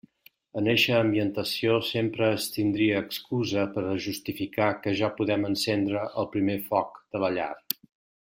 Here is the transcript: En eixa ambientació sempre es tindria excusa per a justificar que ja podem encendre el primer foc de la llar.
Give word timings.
En 0.59 0.69
eixa 0.71 0.93
ambientació 0.99 1.75
sempre 1.89 2.29
es 2.37 2.47
tindria 2.55 3.01
excusa 3.09 3.67
per 3.75 3.85
a 3.91 3.95
justificar 4.07 4.71
que 4.87 4.95
ja 5.03 5.11
podem 5.21 5.47
encendre 5.51 6.09
el 6.23 6.31
primer 6.37 6.59
foc 6.73 6.99
de 7.17 7.23
la 7.27 7.33
llar. 7.39 7.53